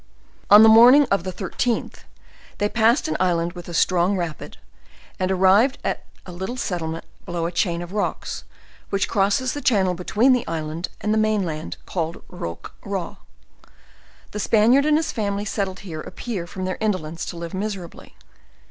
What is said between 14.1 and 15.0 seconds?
The Spaniard and